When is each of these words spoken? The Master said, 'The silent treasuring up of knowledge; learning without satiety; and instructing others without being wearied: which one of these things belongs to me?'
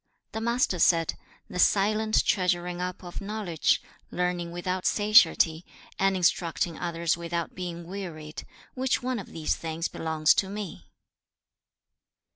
The 0.31 0.41
Master 0.41 0.79
said, 0.79 1.13
'The 1.47 1.59
silent 1.59 2.25
treasuring 2.25 2.81
up 2.81 3.03
of 3.03 3.21
knowledge; 3.21 3.83
learning 4.09 4.51
without 4.51 4.87
satiety; 4.87 5.63
and 5.99 6.17
instructing 6.17 6.79
others 6.79 7.17
without 7.17 7.53
being 7.53 7.85
wearied: 7.85 8.43
which 8.73 9.03
one 9.03 9.19
of 9.19 9.27
these 9.31 9.55
things 9.55 9.87
belongs 9.87 10.33
to 10.33 10.49
me?' 10.49 10.87